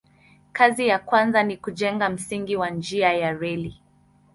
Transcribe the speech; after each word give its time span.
Kazi 0.53 0.87
ya 0.87 0.99
kwanza 0.99 1.43
ni 1.43 1.57
kujenga 1.57 2.09
msingi 2.09 2.55
wa 2.55 2.69
njia 2.69 3.13
ya 3.13 3.33
reli. 3.33 3.81